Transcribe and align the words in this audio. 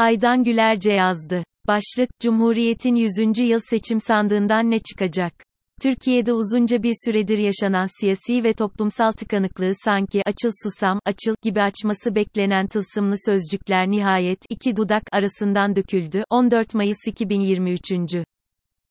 Aydan 0.00 0.44
Gülerce 0.44 0.92
yazdı. 0.92 1.44
Başlık, 1.66 2.10
Cumhuriyet'in 2.20 2.94
100. 2.94 3.38
yıl 3.38 3.58
seçim 3.70 4.00
sandığından 4.00 4.70
ne 4.70 4.78
çıkacak? 4.78 5.32
Türkiye'de 5.82 6.32
uzunca 6.32 6.82
bir 6.82 6.94
süredir 7.04 7.38
yaşanan 7.38 8.00
siyasi 8.00 8.44
ve 8.44 8.52
toplumsal 8.52 9.10
tıkanıklığı 9.12 9.72
sanki 9.84 10.22
açıl 10.26 10.50
susam, 10.62 11.00
açıl 11.04 11.34
gibi 11.42 11.62
açması 11.62 12.14
beklenen 12.14 12.66
tılsımlı 12.66 13.14
sözcükler 13.26 13.90
nihayet 13.90 14.38
iki 14.50 14.76
dudak 14.76 15.02
arasından 15.12 15.76
döküldü. 15.76 16.24
14 16.30 16.74
Mayıs 16.74 17.06
2023. 17.06 17.90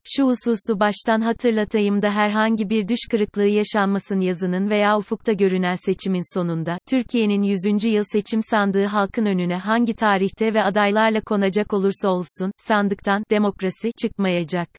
Şu 0.04 0.28
hususu 0.28 0.80
baştan 0.80 1.22
hatırlatayım 1.22 2.02
da 2.02 2.12
herhangi 2.12 2.70
bir 2.70 2.88
düş 2.88 3.00
kırıklığı 3.12 3.48
yaşanmasın 3.48 4.20
yazının 4.20 4.70
veya 4.70 4.98
ufukta 4.98 5.34
görünen 5.34 5.76
seçimin 5.76 6.36
sonunda, 6.36 6.78
Türkiye'nin 6.90 7.44
100. 7.44 7.84
yıl 7.84 8.04
seçim 8.04 8.42
sandığı 8.42 8.86
halkın 8.86 9.26
önüne 9.26 9.56
hangi 9.56 9.94
tarihte 9.94 10.54
ve 10.54 10.64
adaylarla 10.64 11.22
konacak 11.22 11.74
olursa 11.74 12.10
olsun, 12.10 12.52
sandıktan, 12.58 13.24
demokrasi, 13.30 13.92
çıkmayacak. 14.02 14.70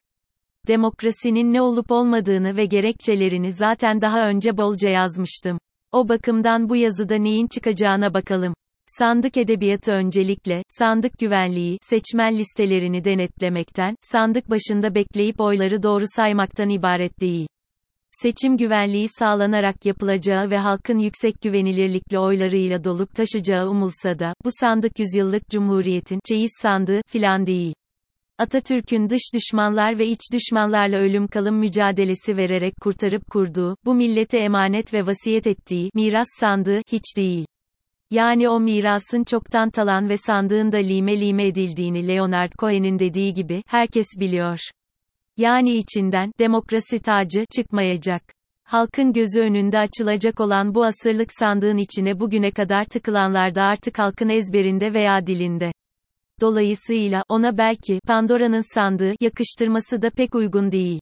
Demokrasinin 0.68 1.52
ne 1.52 1.62
olup 1.62 1.90
olmadığını 1.90 2.56
ve 2.56 2.66
gerekçelerini 2.66 3.52
zaten 3.52 4.00
daha 4.00 4.28
önce 4.28 4.56
bolca 4.56 4.90
yazmıştım. 4.90 5.58
O 5.92 6.08
bakımdan 6.08 6.68
bu 6.68 6.76
yazıda 6.76 7.14
neyin 7.14 7.46
çıkacağına 7.46 8.14
bakalım. 8.14 8.54
Sandık 8.98 9.36
edebiyatı 9.36 9.92
öncelikle, 9.92 10.62
sandık 10.68 11.18
güvenliği, 11.18 11.78
seçmen 11.82 12.38
listelerini 12.38 13.04
denetlemekten, 13.04 13.94
sandık 14.00 14.50
başında 14.50 14.94
bekleyip 14.94 15.40
oyları 15.40 15.82
doğru 15.82 16.04
saymaktan 16.16 16.68
ibaret 16.68 17.20
değil. 17.20 17.46
Seçim 18.10 18.56
güvenliği 18.56 19.06
sağlanarak 19.08 19.86
yapılacağı 19.86 20.50
ve 20.50 20.58
halkın 20.58 20.98
yüksek 20.98 21.40
güvenilirlikle 21.42 22.18
oylarıyla 22.18 22.84
dolup 22.84 23.14
taşacağı 23.14 23.68
umulsa 23.70 24.18
da, 24.18 24.34
bu 24.44 24.48
sandık 24.60 24.98
yüzyıllık 24.98 25.48
cumhuriyetin, 25.48 26.20
çeyiz 26.28 26.52
sandığı, 26.62 27.00
filan 27.06 27.46
değil. 27.46 27.74
Atatürk'ün 28.38 29.10
dış 29.10 29.22
düşmanlar 29.34 29.98
ve 29.98 30.06
iç 30.06 30.20
düşmanlarla 30.32 30.98
ölüm 30.98 31.28
kalım 31.28 31.56
mücadelesi 31.56 32.36
vererek 32.36 32.74
kurtarıp 32.80 33.22
kurduğu, 33.30 33.76
bu 33.84 33.94
millete 33.94 34.38
emanet 34.38 34.94
ve 34.94 35.06
vasiyet 35.06 35.46
ettiği, 35.46 35.90
miras 35.94 36.26
sandığı, 36.40 36.80
hiç 36.92 37.16
değil. 37.16 37.46
Yani 38.10 38.48
o 38.48 38.60
mirasın 38.60 39.24
çoktan 39.24 39.70
talan 39.70 40.08
ve 40.08 40.16
sandığın 40.16 40.72
da 40.72 40.76
lime 40.76 41.20
lime 41.20 41.46
edildiğini 41.46 42.08
Leonard 42.08 42.52
Cohen'in 42.58 42.98
dediği 42.98 43.34
gibi, 43.34 43.62
herkes 43.66 44.06
biliyor. 44.20 44.58
Yani 45.36 45.76
içinden, 45.76 46.32
demokrasi 46.38 46.98
tacı, 46.98 47.44
çıkmayacak. 47.56 48.22
Halkın 48.64 49.12
gözü 49.12 49.40
önünde 49.40 49.78
açılacak 49.78 50.40
olan 50.40 50.74
bu 50.74 50.84
asırlık 50.84 51.32
sandığın 51.32 51.76
içine 51.76 52.20
bugüne 52.20 52.50
kadar 52.50 52.84
tıkılanlar 52.84 53.54
da 53.54 53.62
artık 53.62 53.98
halkın 53.98 54.28
ezberinde 54.28 54.94
veya 54.94 55.26
dilinde. 55.26 55.72
Dolayısıyla, 56.40 57.24
ona 57.28 57.58
belki, 57.58 58.00
Pandora'nın 58.06 58.74
sandığı, 58.74 59.14
yakıştırması 59.20 60.02
da 60.02 60.10
pek 60.10 60.34
uygun 60.34 60.72
değil. 60.72 61.00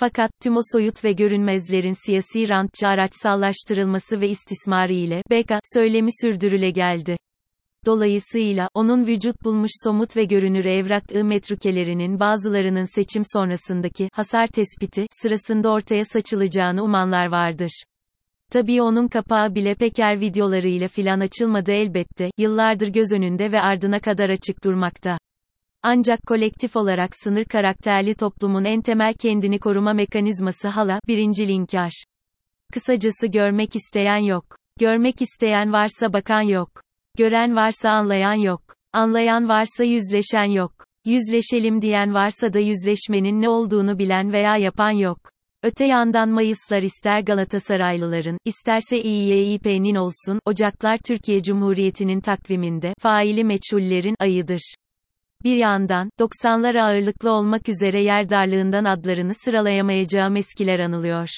Fakat, 0.00 0.30
tüm 0.42 0.56
o 0.56 0.60
soyut 0.72 1.04
ve 1.04 1.12
görünmezlerin 1.12 2.06
siyasi 2.06 2.48
rantçı 2.48 2.88
araçsallaştırılması 2.88 4.20
ve 4.20 4.28
istismarı 4.28 4.92
ile, 4.92 5.22
Beka, 5.30 5.60
söylemi 5.74 6.10
sürdürüle 6.22 6.70
geldi. 6.70 7.16
Dolayısıyla, 7.86 8.68
onun 8.74 9.06
vücut 9.06 9.44
bulmuş 9.44 9.70
somut 9.84 10.16
ve 10.16 10.24
görünür 10.24 10.64
evrak-ı 10.64 11.24
metrukelerinin 11.24 12.20
bazılarının 12.20 12.94
seçim 12.94 13.22
sonrasındaki, 13.32 14.08
hasar 14.12 14.46
tespiti, 14.46 15.06
sırasında 15.22 15.70
ortaya 15.70 16.04
saçılacağını 16.04 16.84
umanlar 16.84 17.26
vardır. 17.26 17.82
Tabii 18.52 18.82
onun 18.82 19.08
kapağı 19.08 19.54
bile 19.54 19.74
Peker 19.74 20.20
videolarıyla 20.20 20.88
filan 20.88 21.20
açılmadı 21.20 21.72
elbette, 21.72 22.30
yıllardır 22.38 22.88
göz 22.88 23.12
önünde 23.12 23.52
ve 23.52 23.60
ardına 23.60 24.00
kadar 24.00 24.30
açık 24.30 24.64
durmakta. 24.64 25.18
Ancak 25.82 26.26
kolektif 26.26 26.76
olarak 26.76 27.10
sınır 27.16 27.44
karakterli 27.44 28.14
toplumun 28.14 28.64
en 28.64 28.80
temel 28.80 29.14
kendini 29.14 29.58
koruma 29.58 29.92
mekanizması 29.92 30.68
hala, 30.68 31.00
birinci 31.08 31.48
linkar. 31.48 32.04
Kısacası 32.72 33.26
görmek 33.26 33.76
isteyen 33.76 34.24
yok. 34.24 34.44
Görmek 34.80 35.22
isteyen 35.22 35.72
varsa 35.72 36.12
bakan 36.12 36.42
yok. 36.42 36.70
Gören 37.18 37.56
varsa 37.56 37.90
anlayan 37.90 38.34
yok. 38.34 38.62
Anlayan 38.92 39.48
varsa 39.48 39.84
yüzleşen 39.84 40.50
yok. 40.50 40.72
Yüzleşelim 41.04 41.82
diyen 41.82 42.14
varsa 42.14 42.52
da 42.52 42.58
yüzleşmenin 42.58 43.42
ne 43.42 43.48
olduğunu 43.48 43.98
bilen 43.98 44.32
veya 44.32 44.56
yapan 44.56 44.90
yok. 44.90 45.18
Öte 45.62 45.84
yandan 45.84 46.28
Mayıslar 46.28 46.82
ister 46.82 47.20
Galatasaraylıların, 47.20 48.38
isterse 48.44 49.02
İYİP'nin 49.02 49.94
olsun, 49.94 50.40
Ocaklar 50.46 50.98
Türkiye 51.06 51.42
Cumhuriyeti'nin 51.42 52.20
takviminde, 52.20 52.94
faili 52.98 53.44
meçhullerin, 53.44 54.14
ayıdır. 54.18 54.74
Bir 55.44 55.56
yandan, 55.56 56.10
90'lar 56.20 56.80
ağırlıklı 56.82 57.30
olmak 57.30 57.68
üzere 57.68 58.02
yer 58.02 58.30
darlığından 58.30 58.84
adlarını 58.84 59.34
sıralayamayacağım 59.34 60.36
eskiler 60.36 60.78
anılıyor. 60.78 61.28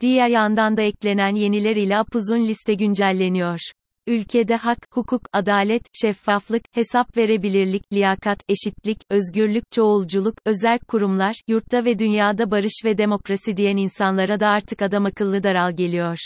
Diğer 0.00 0.28
yandan 0.28 0.76
da 0.76 0.82
eklenen 0.82 1.34
yeniler 1.34 1.76
ile 1.76 2.00
upuzun 2.00 2.46
liste 2.48 2.74
güncelleniyor. 2.74 3.58
Ülkede 4.06 4.56
hak, 4.56 4.78
hukuk, 4.92 5.22
adalet, 5.32 5.82
şeffaflık, 6.02 6.62
hesap 6.72 7.16
verebilirlik, 7.16 7.92
liyakat, 7.92 8.38
eşitlik, 8.48 8.98
özgürlük, 9.10 9.64
çoğulculuk, 9.72 10.34
özel 10.46 10.78
kurumlar, 10.88 11.34
yurtta 11.48 11.84
ve 11.84 11.98
dünyada 11.98 12.50
barış 12.50 12.84
ve 12.84 12.98
demokrasi 12.98 13.56
diyen 13.56 13.76
insanlara 13.76 14.40
da 14.40 14.48
artık 14.48 14.82
adam 14.82 15.06
akıllı 15.06 15.42
daral 15.42 15.76
geliyor. 15.76 16.18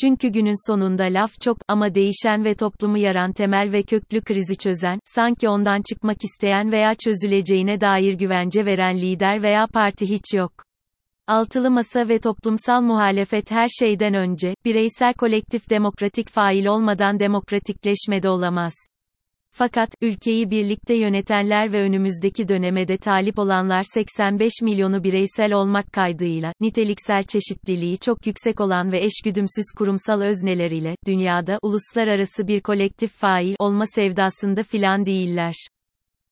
Çünkü 0.00 0.28
günün 0.28 0.70
sonunda 0.70 1.04
laf 1.04 1.40
çok 1.40 1.58
ama 1.68 1.94
değişen 1.94 2.44
ve 2.44 2.54
toplumu 2.54 2.98
yaran 2.98 3.32
temel 3.32 3.72
ve 3.72 3.82
köklü 3.82 4.20
krizi 4.20 4.56
çözen, 4.56 4.98
sanki 5.04 5.48
ondan 5.48 5.82
çıkmak 5.82 6.24
isteyen 6.24 6.72
veya 6.72 6.94
çözüleceğine 6.94 7.80
dair 7.80 8.14
güvence 8.14 8.66
veren 8.66 9.00
lider 9.00 9.42
veya 9.42 9.66
parti 9.66 10.10
hiç 10.10 10.34
yok. 10.34 10.52
Altılı 11.26 11.70
masa 11.70 12.08
ve 12.08 12.18
toplumsal 12.18 12.82
muhalefet 12.82 13.50
her 13.50 13.68
şeyden 13.68 14.14
önce, 14.14 14.54
bireysel 14.64 15.14
kolektif 15.14 15.70
demokratik 15.70 16.28
fail 16.28 16.66
olmadan 16.66 17.20
demokratikleşme 17.20 18.22
de 18.22 18.28
olamaz. 18.28 18.72
Fakat, 19.52 19.90
ülkeyi 20.02 20.50
birlikte 20.50 20.94
yönetenler 20.94 21.72
ve 21.72 21.82
önümüzdeki 21.82 22.48
dönemede 22.48 22.96
talip 22.96 23.38
olanlar 23.38 23.82
85 23.94 24.52
milyonu 24.62 25.04
bireysel 25.04 25.52
olmak 25.52 25.92
kaydıyla, 25.92 26.52
niteliksel 26.60 27.22
çeşitliliği 27.22 27.98
çok 27.98 28.26
yüksek 28.26 28.60
olan 28.60 28.92
ve 28.92 29.04
eşgüdümsüz 29.04 29.64
kurumsal 29.76 30.20
özneler 30.20 30.70
ile, 30.70 30.96
dünyada, 31.06 31.58
uluslararası 31.62 32.48
bir 32.48 32.60
kolektif 32.60 33.12
fail 33.12 33.54
olma 33.58 33.86
sevdasında 33.86 34.62
filan 34.62 35.06
değiller. 35.06 35.54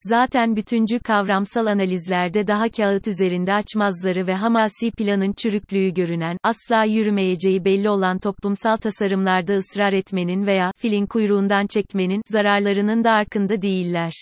Zaten 0.04 0.56
bütüncü 0.56 0.98
kavramsal 0.98 1.66
analizlerde 1.66 2.46
daha 2.46 2.68
kağıt 2.68 3.08
üzerinde 3.08 3.52
açmazları 3.54 4.26
ve 4.26 4.34
hamasi 4.34 4.90
planın 4.90 5.32
çürüklüğü 5.32 5.94
görünen, 5.94 6.36
asla 6.42 6.84
yürümeyeceği 6.84 7.64
belli 7.64 7.90
olan 7.90 8.18
toplumsal 8.18 8.76
tasarımlarda 8.76 9.54
ısrar 9.54 9.92
etmenin 9.92 10.46
veya 10.46 10.72
filin 10.76 11.06
kuyruğundan 11.06 11.66
çekmenin 11.66 12.22
zararlarının 12.26 13.04
da 13.04 13.10
arkında 13.10 13.62
değiller. 13.62 14.12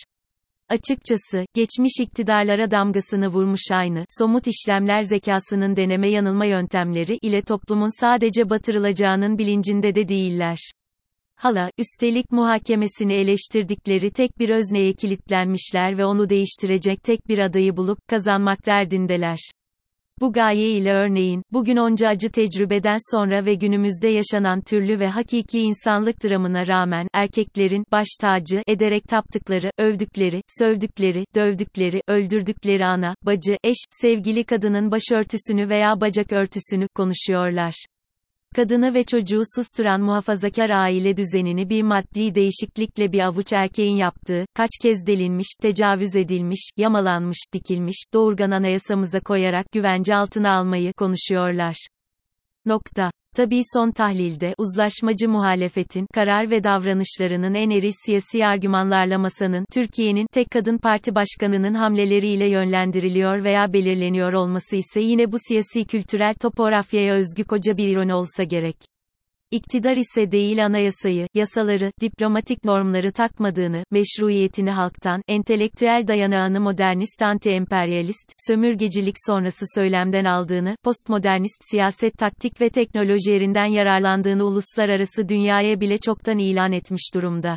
Açıkçası, 0.69 1.45
geçmiş 1.55 1.93
iktidarlara 2.01 2.71
damgasını 2.71 3.29
vurmuş 3.29 3.63
aynı, 3.73 4.05
somut 4.19 4.47
işlemler 4.47 5.03
zekasının 5.03 5.77
deneme 5.77 6.09
yanılma 6.09 6.45
yöntemleri 6.45 7.17
ile 7.23 7.43
toplumun 7.43 8.01
sadece 8.01 8.51
batırılacağının 8.51 9.39
bilincinde 9.39 9.95
de 9.95 10.09
değiller. 10.09 10.59
Hala, 11.37 11.71
üstelik 11.78 12.33
muhakemesini 12.33 13.12
eleştirdikleri 13.12 14.11
tek 14.11 14.39
bir 14.39 14.49
özneye 14.49 14.93
kilitlenmişler 14.93 15.99
ve 15.99 16.05
onu 16.05 16.28
değiştirecek 16.28 17.03
tek 17.03 17.28
bir 17.28 17.39
adayı 17.39 17.77
bulup, 17.77 17.99
kazanmak 18.09 18.67
derdindeler. 18.67 19.39
Bu 20.21 20.33
gaye 20.33 20.71
ile 20.71 20.93
örneğin, 20.93 21.43
bugün 21.53 21.77
onca 21.77 22.09
acı 22.09 22.31
tecrübeden 22.31 22.97
sonra 23.11 23.45
ve 23.45 23.55
günümüzde 23.55 24.09
yaşanan 24.09 24.61
türlü 24.61 24.99
ve 24.99 25.09
hakiki 25.09 25.61
insanlık 25.61 26.25
dramına 26.25 26.67
rağmen, 26.67 27.09
erkeklerin, 27.12 27.84
baş 27.93 28.06
tacı, 28.21 28.62
ederek 28.66 29.05
taptıkları, 29.09 29.71
övdükleri, 29.78 30.43
sövdükleri, 30.59 31.25
dövdükleri, 31.34 32.03
öldürdükleri 32.09 32.84
ana, 32.84 33.15
bacı, 33.22 33.57
eş, 33.65 33.77
sevgili 33.91 34.45
kadının 34.45 34.91
başörtüsünü 34.91 35.69
veya 35.69 36.01
bacak 36.01 36.33
örtüsünü, 36.33 36.89
konuşuyorlar. 36.95 37.75
Kadını 38.54 38.95
ve 38.95 39.04
çocuğu 39.04 39.42
susturan 39.56 40.01
muhafazakar 40.01 40.71
aile 40.71 41.16
düzenini 41.16 41.68
bir 41.68 41.83
maddi 41.83 42.34
değişiklikle 42.34 43.12
bir 43.12 43.21
avuç 43.21 43.53
erkeğin 43.53 43.97
yaptığı, 43.97 44.47
kaç 44.54 44.71
kez 44.83 45.06
delinmiş, 45.06 45.47
tecavüz 45.62 46.16
edilmiş, 46.16 46.71
yamalanmış, 46.77 47.39
dikilmiş, 47.53 48.04
doğurgan 48.15 48.51
anayasamıza 48.51 49.21
koyarak 49.21 49.66
güvence 49.72 50.15
altına 50.15 50.59
almayı 50.59 50.92
konuşuyorlar. 50.92 51.86
Nokta. 52.66 53.10
Tabii 53.36 53.60
son 53.75 53.91
tahlilde, 53.91 54.54
uzlaşmacı 54.59 55.28
muhalefetin, 55.28 56.07
karar 56.15 56.51
ve 56.51 56.65
davranışlarının 56.65 57.54
en 57.54 57.71
eri 57.71 57.91
siyasi 58.07 58.47
argümanlarla 58.47 59.19
masanın, 59.19 59.65
Türkiye'nin, 59.72 60.27
tek 60.33 60.51
kadın 60.51 60.78
parti 60.78 61.15
başkanının 61.15 61.75
hamleleriyle 61.75 62.51
yönlendiriliyor 62.51 63.45
veya 63.45 63.72
belirleniyor 63.72 64.33
olması 64.33 64.77
ise 64.77 65.01
yine 65.01 65.33
bu 65.33 65.36
siyasi 65.48 65.84
kültürel 65.84 66.34
topografyaya 66.34 67.15
özgü 67.15 67.45
koca 67.45 67.77
bir 67.77 67.89
ironi 67.89 68.15
olsa 68.15 68.42
gerek. 68.42 68.94
İktidar 69.54 69.97
ise 69.97 70.33
değil 70.33 70.65
anayasayı, 70.65 71.28
yasaları, 71.34 71.92
diplomatik 72.01 72.65
normları 72.65 73.12
takmadığını, 73.12 73.84
meşruiyetini 73.91 74.71
halktan, 74.71 75.22
entelektüel 75.28 76.04
dayanağını 76.06 76.60
modernist 76.60 77.22
anti-emperyalist, 77.22 78.33
sömürgecilik 78.48 79.15
sonrası 79.27 79.65
söylemden 79.74 80.24
aldığını, 80.24 80.77
postmodernist 80.84 81.62
siyaset 81.71 82.18
taktik 82.18 82.60
ve 82.60 82.71
teknolojilerinden 82.71 83.66
yararlandığını 83.66 84.45
uluslararası 84.45 85.28
dünyaya 85.28 85.80
bile 85.80 85.98
çoktan 85.98 86.39
ilan 86.39 86.72
etmiş 86.72 87.15
durumda. 87.15 87.57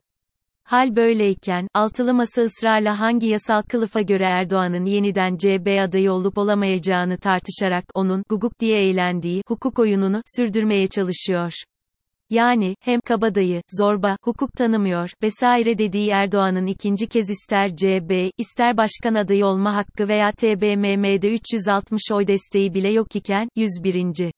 Hal 0.64 0.96
böyleyken, 0.96 1.68
altılı 1.74 2.14
masa 2.14 2.42
ısrarla 2.42 3.00
hangi 3.00 3.28
yasal 3.28 3.62
kılıfa 3.62 4.02
göre 4.02 4.26
Erdoğan'ın 4.26 4.86
yeniden 4.86 5.38
CB 5.38 5.88
adayı 5.88 6.12
olup 6.12 6.38
olamayacağını 6.38 7.18
tartışarak 7.18 7.86
onun 7.94 8.24
guguk 8.30 8.60
diye 8.60 8.90
eğlendiği 8.90 9.42
hukuk 9.48 9.80
oyununu 9.80 10.22
sürdürmeye 10.36 10.88
çalışıyor. 10.88 11.54
Yani, 12.30 12.76
hem 12.82 13.02
kabadayı, 13.02 13.62
zorba, 13.80 14.18
hukuk 14.24 14.54
tanımıyor, 14.54 15.10
vesaire 15.24 15.78
dediği 15.78 16.10
Erdoğan'ın 16.10 16.66
ikinci 16.66 17.08
kez 17.08 17.30
ister 17.30 17.76
CB, 17.76 18.30
ister 18.38 18.78
başkan 18.78 19.14
adayı 19.14 19.46
olma 19.46 19.76
hakkı 19.76 20.08
veya 20.08 20.32
TBMM'de 20.32 21.34
360 21.34 22.02
oy 22.12 22.28
desteği 22.28 22.74
bile 22.74 22.94
yok 22.94 23.16
iken, 23.16 23.50
101 23.56 24.32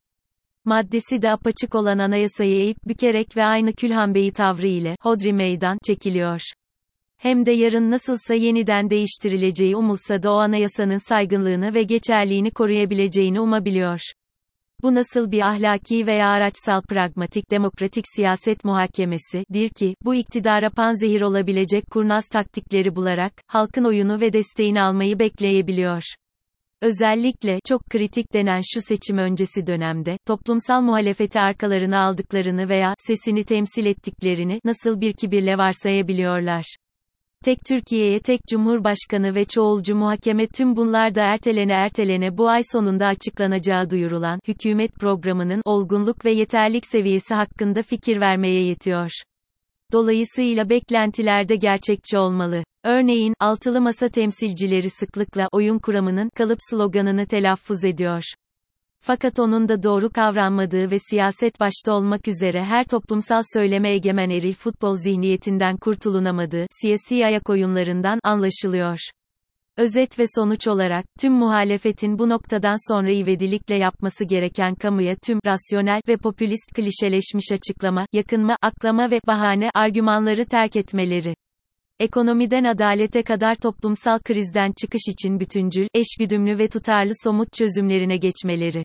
maddesi 0.65 1.21
de 1.21 1.31
apaçık 1.31 1.75
olan 1.75 1.97
anayasayı 1.97 2.55
eğip 2.55 2.77
bükerek 2.87 3.37
ve 3.37 3.43
aynı 3.43 3.73
Külhan 3.73 4.13
Bey'i 4.15 4.31
tavrı 4.31 4.67
ile, 4.67 4.95
hodri 5.01 5.33
meydan, 5.33 5.77
çekiliyor. 5.87 6.41
Hem 7.17 7.45
de 7.45 7.51
yarın 7.51 7.91
nasılsa 7.91 8.33
yeniden 8.33 8.89
değiştirileceği 8.89 9.75
umulsa 9.75 10.23
da 10.23 10.33
o 10.33 10.35
anayasanın 10.35 11.09
saygınlığını 11.09 11.73
ve 11.73 11.83
geçerliğini 11.83 12.51
koruyabileceğini 12.51 13.41
umabiliyor. 13.41 13.99
Bu 14.83 14.95
nasıl 14.95 15.31
bir 15.31 15.41
ahlaki 15.41 16.07
veya 16.07 16.27
araçsal 16.27 16.81
pragmatik 16.81 17.51
demokratik 17.51 18.05
siyaset 18.15 18.65
muhakemesi, 18.65 19.45
dir 19.53 19.69
ki, 19.69 19.95
bu 20.05 20.15
iktidara 20.15 20.69
panzehir 20.69 21.21
olabilecek 21.21 21.83
kurnaz 21.91 22.27
taktikleri 22.27 22.95
bularak, 22.95 23.33
halkın 23.47 23.83
oyunu 23.83 24.21
ve 24.21 24.33
desteğini 24.33 24.81
almayı 24.81 25.19
bekleyebiliyor. 25.19 26.03
Özellikle, 26.81 27.59
çok 27.67 27.85
kritik 27.85 28.33
denen 28.33 28.61
şu 28.73 28.81
seçim 28.81 29.17
öncesi 29.17 29.67
dönemde, 29.67 30.17
toplumsal 30.27 30.81
muhalefeti 30.81 31.39
arkalarına 31.39 31.99
aldıklarını 31.99 32.69
veya, 32.69 32.93
sesini 32.97 33.43
temsil 33.43 33.85
ettiklerini, 33.85 34.59
nasıl 34.65 35.01
bir 35.01 35.13
kibirle 35.13 35.57
varsayabiliyorlar. 35.57 36.75
Tek 37.45 37.65
Türkiye'ye 37.65 38.19
tek 38.19 38.41
Cumhurbaşkanı 38.49 39.35
ve 39.35 39.45
çoğulcu 39.45 39.95
muhakeme 39.95 40.47
tüm 40.47 40.75
bunlar 40.75 41.15
da 41.15 41.21
ertelene 41.21 41.73
ertelene 41.73 42.37
bu 42.37 42.49
ay 42.49 42.61
sonunda 42.71 43.07
açıklanacağı 43.07 43.89
duyurulan, 43.89 44.39
hükümet 44.47 44.93
programının, 44.95 45.61
olgunluk 45.65 46.25
ve 46.25 46.31
yeterlik 46.31 46.85
seviyesi 46.85 47.33
hakkında 47.33 47.81
fikir 47.81 48.21
vermeye 48.21 48.63
yetiyor. 48.63 49.11
Dolayısıyla 49.91 50.69
beklentiler 50.69 51.49
de 51.49 51.55
gerçekçi 51.55 52.17
olmalı. 52.17 52.63
Örneğin, 52.83 53.33
altılı 53.39 53.81
masa 53.81 54.09
temsilcileri 54.09 54.89
sıklıkla 54.89 55.47
oyun 55.51 55.79
kuramının 55.79 56.29
kalıp 56.35 56.59
sloganını 56.69 57.27
telaffuz 57.27 57.85
ediyor. 57.85 58.23
Fakat 59.01 59.39
onun 59.39 59.69
da 59.69 59.83
doğru 59.83 60.09
kavranmadığı 60.09 60.91
ve 60.91 60.99
siyaset 60.99 61.59
başta 61.59 61.93
olmak 61.93 62.27
üzere 62.27 62.63
her 62.63 62.83
toplumsal 62.83 63.41
söyleme 63.53 63.89
egemen 63.89 64.29
eril 64.29 64.53
futbol 64.53 64.95
zihniyetinden 64.95 65.77
kurtulunamadığı, 65.77 66.65
siyasi 66.81 67.25
ayak 67.25 67.49
oyunlarından 67.49 68.19
anlaşılıyor. 68.23 68.99
Özet 69.77 70.19
ve 70.19 70.23
sonuç 70.35 70.67
olarak, 70.67 71.05
tüm 71.19 71.33
muhalefetin 71.33 72.19
bu 72.19 72.29
noktadan 72.29 72.93
sonra 72.93 73.11
ivedilikle 73.11 73.75
yapması 73.75 74.25
gereken 74.25 74.75
kamuya 74.75 75.15
tüm, 75.15 75.39
rasyonel 75.45 76.01
ve 76.07 76.17
popülist 76.17 76.73
klişeleşmiş 76.75 77.51
açıklama, 77.51 78.05
yakınma, 78.13 78.55
aklama 78.61 79.11
ve 79.11 79.19
bahane, 79.27 79.69
argümanları 79.73 80.45
terk 80.45 80.75
etmeleri. 80.75 81.35
Ekonomiden 81.99 82.63
adalete 82.63 83.23
kadar 83.23 83.55
toplumsal 83.55 84.19
krizden 84.19 84.71
çıkış 84.81 85.01
için 85.07 85.39
bütüncül, 85.39 85.87
eşgüdümlü 85.93 86.57
ve 86.57 86.67
tutarlı 86.67 87.11
somut 87.23 87.53
çözümlerine 87.53 88.17
geçmeleri. 88.17 88.83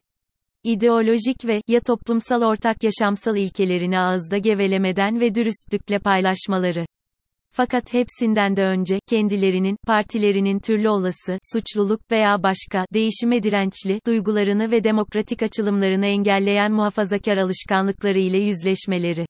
İdeolojik 0.64 1.44
ve, 1.46 1.60
ya 1.68 1.80
toplumsal 1.80 2.42
ortak 2.42 2.76
yaşamsal 2.82 3.36
ilkelerini 3.36 3.98
ağızda 3.98 4.38
gevelemeden 4.38 5.20
ve 5.20 5.34
dürüstlükle 5.34 5.98
paylaşmaları. 5.98 6.86
Fakat 7.56 7.94
hepsinden 7.94 8.56
de 8.56 8.62
önce, 8.62 8.98
kendilerinin, 9.08 9.76
partilerinin 9.86 10.58
türlü 10.58 10.88
olası, 10.88 11.38
suçluluk 11.52 12.00
veya 12.10 12.42
başka, 12.42 12.86
değişime 12.94 13.42
dirençli, 13.42 14.00
duygularını 14.06 14.70
ve 14.70 14.84
demokratik 14.84 15.42
açılımlarını 15.42 16.06
engelleyen 16.06 16.72
muhafazakar 16.72 17.36
alışkanlıkları 17.36 18.18
ile 18.18 18.38
yüzleşmeleri. 18.38 19.26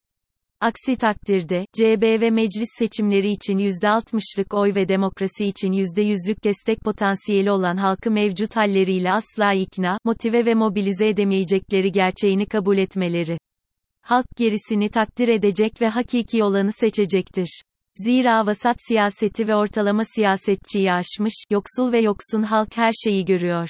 Aksi 0.65 0.97
takdirde, 0.97 1.67
CB 1.73 2.21
ve 2.21 2.31
meclis 2.31 2.69
seçimleri 2.79 3.31
için 3.31 3.59
%60'lık 3.59 4.55
oy 4.55 4.75
ve 4.75 4.89
demokrasi 4.89 5.47
için 5.47 5.73
%100'lük 5.73 6.45
destek 6.45 6.81
potansiyeli 6.81 7.51
olan 7.51 7.77
halkı 7.77 8.11
mevcut 8.11 8.57
halleriyle 8.57 9.13
asla 9.13 9.53
ikna, 9.53 9.99
motive 10.05 10.47
ve 10.47 10.55
mobilize 10.55 11.09
edemeyecekleri 11.09 11.93
gerçeğini 11.93 12.47
kabul 12.47 12.79
etmeleri. 12.79 13.39
Halk 14.03 14.27
gerisini 14.37 14.89
takdir 14.89 15.29
edecek 15.29 15.81
ve 15.81 15.89
hakiki 15.89 16.45
olanı 16.45 16.73
seçecektir. 16.73 17.63
Zira 18.05 18.47
vasat 18.47 18.77
siyaseti 18.89 19.49
ve 19.49 19.55
ortalama 19.55 20.03
siyasetçiyi 20.05 20.93
aşmış, 20.93 21.35
yoksul 21.51 21.93
ve 21.93 22.01
yoksun 22.01 22.43
halk 22.43 22.77
her 22.77 22.93
şeyi 23.05 23.25
görüyor. 23.25 23.69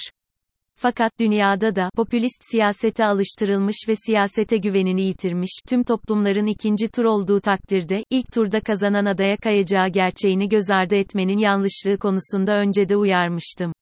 Fakat 0.76 1.12
dünyada 1.20 1.76
da 1.76 1.90
popülist 1.96 2.42
siyasete 2.50 3.04
alıştırılmış 3.04 3.76
ve 3.88 3.96
siyasete 3.96 4.56
güvenini 4.56 5.02
yitirmiş 5.02 5.60
tüm 5.68 5.84
toplumların 5.84 6.46
ikinci 6.46 6.88
tur 6.88 7.04
olduğu 7.04 7.40
takdirde 7.40 8.04
ilk 8.10 8.32
turda 8.32 8.60
kazanan 8.60 9.04
adaya 9.04 9.36
kayacağı 9.36 9.88
gerçeğini 9.88 10.48
göz 10.48 10.70
ardı 10.70 10.94
etmenin 10.94 11.38
yanlışlığı 11.38 11.98
konusunda 11.98 12.58
önce 12.58 12.88
de 12.88 12.96
uyarmıştım. 12.96 13.72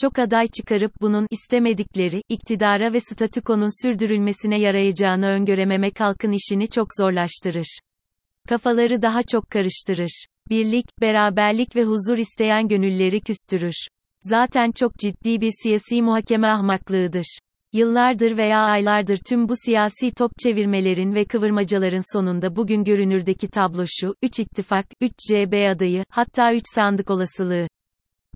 Çok 0.00 0.18
aday 0.18 0.48
çıkarıp 0.48 0.92
bunun 1.00 1.26
istemedikleri 1.30 2.22
iktidara 2.28 2.92
ve 2.92 3.00
statükonun 3.00 3.82
sürdürülmesine 3.82 4.60
yarayacağını 4.60 5.26
öngörememek 5.26 6.00
halkın 6.00 6.32
işini 6.32 6.68
çok 6.68 6.88
zorlaştırır. 7.00 7.78
Kafaları 8.48 9.02
daha 9.02 9.22
çok 9.22 9.50
karıştırır. 9.50 10.26
Birlik, 10.50 10.86
beraberlik 11.00 11.76
ve 11.76 11.84
huzur 11.84 12.18
isteyen 12.18 12.68
gönülleri 12.68 13.20
küstürür. 13.20 13.86
Zaten 14.24 14.72
çok 14.72 14.98
ciddi 14.98 15.40
bir 15.40 15.50
siyasi 15.62 16.02
muhakeme 16.02 16.46
ahmaklığıdır. 16.46 17.38
Yıllardır 17.72 18.36
veya 18.36 18.58
aylardır 18.58 19.18
tüm 19.28 19.48
bu 19.48 19.54
siyasi 19.64 20.10
top 20.10 20.32
çevirmelerin 20.38 21.14
ve 21.14 21.24
kıvırmacaların 21.24 22.12
sonunda 22.12 22.56
bugün 22.56 22.84
görünürdeki 22.84 23.48
tablo 23.48 23.84
şu, 23.86 24.14
3 24.22 24.38
ittifak, 24.38 24.86
3 25.00 25.12
CB 25.28 25.76
adayı, 25.76 26.04
hatta 26.10 26.54
3 26.54 26.62
sandık 26.74 27.10
olasılığı. 27.10 27.66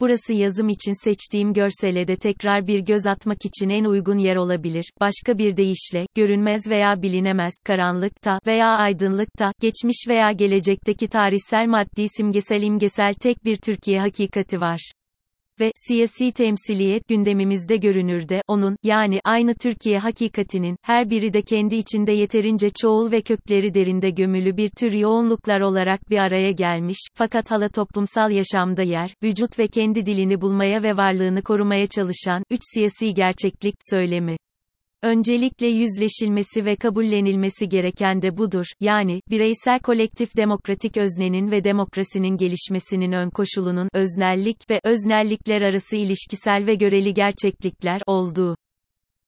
Burası 0.01 0.33
yazım 0.33 0.69
için 0.69 1.05
seçtiğim 1.05 1.53
görsele 1.53 2.09
de 2.09 2.17
tekrar 2.17 2.67
bir 2.67 2.81
göz 2.81 3.07
atmak 3.07 3.45
için 3.45 3.69
en 3.69 3.85
uygun 3.85 4.19
yer 4.19 4.37
olabilir. 4.37 4.93
Başka 5.01 5.39
bir 5.39 5.57
deyişle, 5.57 6.07
görünmez 6.15 6.71
veya 6.71 7.03
bilinemez, 7.03 7.53
karanlıkta 7.65 8.39
veya 8.47 8.69
aydınlıkta, 8.69 9.53
geçmiş 9.61 10.05
veya 10.09 10.33
gelecekteki 10.33 11.09
tarihsel 11.09 11.67
maddi 11.67 12.07
simgesel 12.17 12.63
imgesel 12.63 13.15
tek 13.15 13.45
bir 13.45 13.57
Türkiye 13.57 14.01
hakikati 14.01 14.61
var 14.61 14.91
ve 15.61 15.73
siyasi 15.75 16.33
temsiliyet 16.33 17.09
gündemimizde 17.09 17.77
görünür 17.77 18.29
de 18.29 18.43
onun 18.49 18.77
yani 18.83 19.21
aynı 19.25 19.55
Türkiye 19.55 19.99
hakikatinin 19.99 20.77
her 20.83 21.11
biri 21.11 21.33
de 21.33 21.43
kendi 21.43 21.77
içinde 21.77 22.13
yeterince 22.13 22.71
çoğul 22.71 23.11
ve 23.11 23.21
kökleri 23.21 23.75
derinde 23.75 24.11
gömülü 24.11 24.57
bir 24.57 24.69
tür 24.69 24.93
yoğunluklar 24.93 25.61
olarak 25.61 26.11
bir 26.11 26.19
araya 26.19 26.51
gelmiş 26.51 26.99
fakat 27.15 27.51
hala 27.51 27.69
toplumsal 27.69 28.31
yaşamda 28.31 28.83
yer, 28.83 29.15
vücut 29.23 29.59
ve 29.59 29.69
kendi 29.69 30.07
dilini 30.07 30.41
bulmaya 30.41 30.83
ve 30.83 30.97
varlığını 30.97 31.43
korumaya 31.43 31.87
çalışan 31.87 32.43
üç 32.51 32.61
siyasi 32.75 33.15
gerçeklik 33.15 33.75
söylemi. 33.91 34.37
Öncelikle 35.07 35.67
yüzleşilmesi 35.67 36.65
ve 36.65 36.77
kabullenilmesi 36.77 37.69
gereken 37.69 38.23
de 38.23 38.37
budur, 38.37 38.67
yani, 38.81 39.21
bireysel 39.31 39.81
kolektif 39.81 40.37
demokratik 40.37 40.97
öznenin 40.97 41.51
ve 41.51 41.65
demokrasinin 41.65 42.37
gelişmesinin 42.37 43.13
ön 43.13 43.31
koşulunun, 43.31 43.89
öznellik 43.93 44.71
ve 44.71 44.81
öznellikler 44.85 45.63
arası 45.63 45.97
ilişkisel 45.97 46.67
ve 46.67 46.75
göreli 46.75 47.15
gerçeklikler 47.15 48.03
olduğu. 48.07 48.57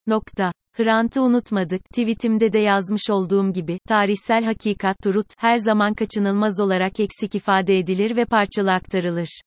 Nokta. 0.06 0.52
Hrant'ı 0.72 1.22
unutmadık, 1.22 1.84
tweetimde 1.84 2.52
de 2.52 2.58
yazmış 2.58 3.10
olduğum 3.10 3.52
gibi, 3.52 3.78
tarihsel 3.88 4.44
hakikat, 4.44 4.96
turut, 5.02 5.26
her 5.38 5.56
zaman 5.56 5.94
kaçınılmaz 5.94 6.60
olarak 6.60 7.00
eksik 7.00 7.34
ifade 7.34 7.78
edilir 7.78 8.16
ve 8.16 8.24
parçalı 8.24 8.72
aktarılır. 8.72 9.40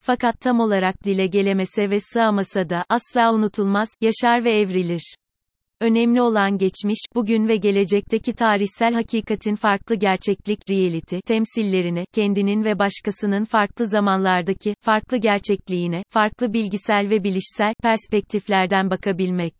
Fakat 0.00 0.40
tam 0.40 0.60
olarak 0.60 1.04
dile 1.04 1.26
gelemese 1.26 1.90
ve 1.90 1.98
sığamasa 2.00 2.70
da, 2.70 2.84
asla 2.88 3.34
unutulmaz, 3.34 3.88
yaşar 4.00 4.44
ve 4.44 4.60
evrilir. 4.60 5.14
Önemli 5.82 6.22
olan 6.22 6.58
geçmiş, 6.58 6.98
bugün 7.14 7.48
ve 7.48 7.56
gelecekteki 7.56 8.32
tarihsel 8.32 8.94
hakikatin 8.94 9.54
farklı 9.54 9.94
gerçeklik, 9.94 10.70
reality, 10.70 11.18
temsillerine, 11.26 12.04
kendinin 12.12 12.64
ve 12.64 12.78
başkasının 12.78 13.44
farklı 13.44 13.86
zamanlardaki, 13.86 14.74
farklı 14.80 15.16
gerçekliğine, 15.16 16.02
farklı 16.10 16.52
bilgisel 16.52 17.10
ve 17.10 17.24
bilişsel, 17.24 17.74
perspektiflerden 17.82 18.90
bakabilmek. 18.90 19.54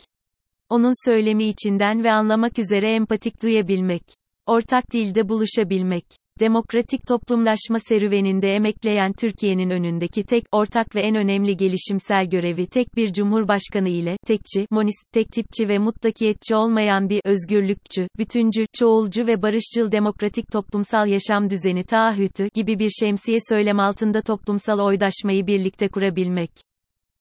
Onun 0.68 1.10
söylemi 1.10 1.44
içinden 1.44 2.04
ve 2.04 2.12
anlamak 2.12 2.58
üzere 2.58 2.94
empatik 2.94 3.42
duyabilmek. 3.42 4.02
Ortak 4.46 4.92
dilde 4.92 5.28
buluşabilmek. 5.28 6.04
Demokratik 6.40 7.06
toplumlaşma 7.06 7.78
serüveninde 7.78 8.54
emekleyen 8.54 9.12
Türkiye'nin 9.12 9.70
önündeki 9.70 10.22
tek, 10.24 10.44
ortak 10.52 10.94
ve 10.94 11.00
en 11.00 11.14
önemli 11.14 11.56
gelişimsel 11.56 12.30
görevi 12.30 12.66
tek 12.66 12.96
bir 12.96 13.12
cumhurbaşkanı 13.12 13.88
ile, 13.88 14.16
tekçi, 14.26 14.66
monist, 14.70 15.12
tektipçi 15.12 15.68
ve 15.68 15.78
mutlakiyetçi 15.78 16.54
olmayan 16.54 17.08
bir, 17.08 17.20
özgürlükçü, 17.24 18.08
bütüncül, 18.18 18.66
çoğulcu 18.72 19.26
ve 19.26 19.42
barışçıl 19.42 19.92
demokratik 19.92 20.52
toplumsal 20.52 21.08
yaşam 21.08 21.50
düzeni 21.50 21.84
taahhütü, 21.84 22.48
gibi 22.54 22.78
bir 22.78 22.90
şemsiye 22.90 23.38
söylem 23.48 23.80
altında 23.80 24.22
toplumsal 24.22 24.78
oydaşmayı 24.78 25.46
birlikte 25.46 25.88
kurabilmek. 25.88 26.50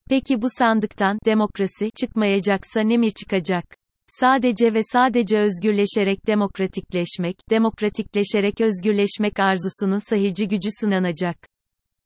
Peki 0.10 0.42
bu 0.42 0.48
sandıktan, 0.58 1.18
demokrasi, 1.26 1.90
çıkmayacaksa 2.00 2.82
ne 2.82 2.98
mi 2.98 3.12
çıkacak? 3.12 3.81
Sadece 4.20 4.74
ve 4.74 4.80
sadece 4.94 5.40
özgürleşerek 5.40 6.28
demokratikleşmek, 6.28 7.36
demokratikleşerek 7.50 8.62
özgürleşmek 8.62 9.40
arzusunun 9.40 10.10
sahici 10.10 10.48
gücü 10.48 10.70
sınanacak. 10.80 11.38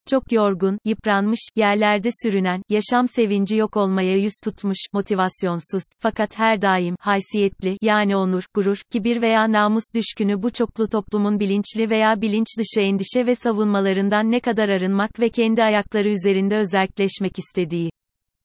Çok 0.10 0.32
yorgun, 0.32 0.78
yıpranmış, 0.86 1.40
yerlerde 1.56 2.10
sürünen, 2.24 2.62
yaşam 2.70 3.08
sevinci 3.08 3.58
yok 3.58 3.78
olmaya 3.78 4.18
yüz 4.18 4.34
tutmuş, 4.44 4.78
motivasyonsuz, 4.94 5.84
fakat 6.00 6.40
her 6.40 6.62
daim, 6.62 6.96
haysiyetli, 7.00 7.78
yani 7.82 8.16
onur, 8.16 8.44
gurur, 8.54 8.78
kibir 8.92 9.22
veya 9.22 9.52
namus 9.52 9.84
düşkünü 9.96 10.44
bu 10.44 10.52
çoklu 10.52 10.90
toplumun 10.90 11.40
bilinçli 11.40 11.90
veya 11.90 12.22
bilinç 12.22 12.48
dışı 12.58 12.82
endişe 12.82 13.26
ve 13.26 13.36
savunmalarından 13.36 14.32
ne 14.32 14.40
kadar 14.40 14.70
arınmak 14.70 15.20
ve 15.20 15.30
kendi 15.30 15.64
ayakları 15.64 16.10
üzerinde 16.10 16.58
özerkleşmek 16.58 17.40
istediği. 17.40 17.90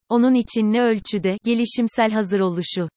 Onun 0.09 0.35
için 0.35 0.73
ne 0.73 0.83
ölçüde, 0.83 1.37
gelişimsel 1.45 2.11
hazır 2.11 2.41
oluşu. 2.41 2.89